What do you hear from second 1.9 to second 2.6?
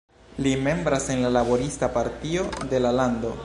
Partio"